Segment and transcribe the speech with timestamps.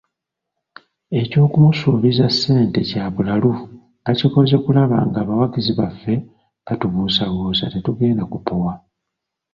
[1.21, 3.51] Eky'okumusuubiza ssente kya bulalu
[4.03, 6.13] bakikoze kulaba ng'abawagizi baffe
[6.65, 8.73] batubuusabuusa, tetugenda kupowa.